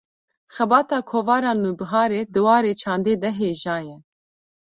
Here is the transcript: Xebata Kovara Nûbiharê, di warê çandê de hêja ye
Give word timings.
Xebata 0.55 0.97
Kovara 1.09 1.51
Nûbiharê, 1.63 2.21
di 2.33 2.39
warê 2.45 2.73
çandê 2.81 3.13
de 3.21 3.29
hêja 3.37 3.77
ye 3.87 3.95